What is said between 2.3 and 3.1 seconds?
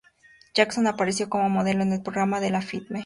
de Lifetime, "Project Runway.